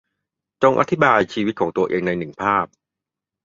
[0.63, 2.65] จงอธิบายชีวิตตัวเองในหนึ่งภาพ